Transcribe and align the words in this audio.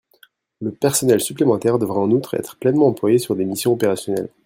Le 0.61 0.71
personnel 0.71 1.21
supplémentaire 1.21 1.77
devra 1.77 1.99
en 1.99 2.09
outre 2.09 2.33
être 2.33 2.55
pleinement 2.57 2.87
employé 2.87 3.19
sur 3.19 3.35
des 3.35 3.45
missions 3.45 3.73
opérationnelles. 3.73 4.29